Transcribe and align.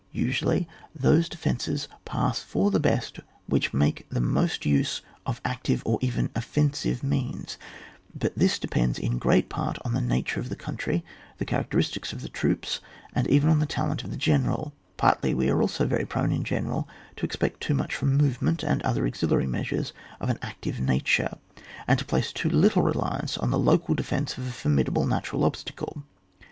Usually 0.13 0.67
those 0.95 1.29
defences 1.29 1.87
pass 2.05 2.39
for 2.41 2.71
the 2.71 2.79
best 2.79 3.19
which 3.45 3.71
make 3.71 4.07
the 4.09 4.19
most 4.19 4.65
use 4.65 5.03
of 5.27 5.39
active 5.45 5.83
or 5.85 5.99
even 6.01 6.29
o£Eensive 6.29 7.03
means; 7.03 7.59
but 8.17 8.33
this 8.35 8.57
depends 8.57 8.97
in 8.97 9.19
great 9.19 9.47
part 9.47 9.77
on 9.85 9.93
the 9.93 10.01
nature 10.01 10.39
of 10.39 10.49
the 10.49 10.55
coun 10.55 10.75
try, 10.75 11.03
the 11.37 11.45
characteristics 11.45 12.11
of 12.11 12.21
the 12.23 12.29
troops, 12.29 12.79
and 13.13 13.27
even 13.27 13.47
on 13.51 13.59
the 13.59 13.67
talent 13.67 14.03
of 14.03 14.09
the 14.09 14.17
general; 14.17 14.73
partly 14.97 15.35
we 15.35 15.51
are 15.51 15.61
also 15.61 15.85
very 15.85 16.03
prone 16.07 16.31
in 16.31 16.43
general 16.43 16.89
to 17.15 17.23
expect 17.23 17.61
too 17.61 17.75
much 17.75 17.93
from 17.93 18.17
movement, 18.17 18.63
and 18.63 18.81
other 18.81 19.05
auxiliary 19.05 19.45
measures 19.45 19.93
of 20.19 20.31
an 20.31 20.39
active 20.41 20.79
nature, 20.79 21.37
and 21.87 21.99
to 21.99 22.05
place 22.05 22.33
too 22.33 22.49
little 22.49 22.81
reliance 22.81 23.37
on 23.37 23.51
the 23.51 23.59
local 23.59 23.93
defence 23.93 24.35
of 24.35 24.47
a 24.47 24.51
formidable 24.51 25.05
natural 25.05 25.45
obstacle. 25.45 26.03